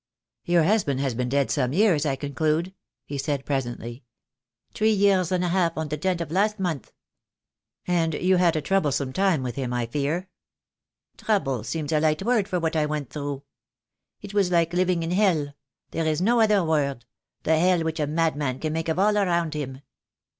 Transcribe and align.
"Your 0.45 0.63
husband 0.63 0.99
has 1.01 1.13
been 1.13 1.29
dead 1.29 1.51
some 1.51 1.73
years, 1.73 2.07
I 2.07 2.15
con 2.15 2.31
clude?" 2.33 2.73
he 3.05 3.19
said, 3.19 3.45
presently." 3.45 4.03
Three 4.73 4.89
years 4.93 5.31
and 5.31 5.43
a 5.43 5.49
half 5.49 5.77
on 5.77 5.89
the 5.89 5.97
tenth 5.97 6.21
of 6.21 6.31
last 6.31 6.59
month." 6.59 6.91
"And 7.85 8.15
you 8.15 8.37
had 8.37 8.55
a 8.55 8.63
troublesome 8.63 9.13
time 9.13 9.43
with 9.43 9.57
him, 9.57 9.71
I 9.73 9.85
fear?" 9.85 10.27
"Trouble 11.17 11.63
seems 11.63 11.91
a 11.91 11.99
light 11.99 12.23
word 12.23 12.47
for 12.47 12.59
what 12.59 12.75
I 12.75 12.87
went 12.87 13.11
through. 13.11 13.43
It 14.23 14.33
was 14.33 14.49
like 14.49 14.73
living 14.73 15.03
in 15.03 15.11
hell— 15.11 15.53
there 15.91 16.07
is 16.07 16.19
no 16.19 16.39
other 16.39 16.63
word— 16.65 17.05
the 17.43 17.59
hell 17.59 17.81
which 17.83 17.99
a 17.99 18.07
madman 18.07 18.57
can 18.57 18.73
make 18.73 18.89
of 18.89 18.97
all 18.97 19.19
around 19.19 19.53
him. 19.53 19.83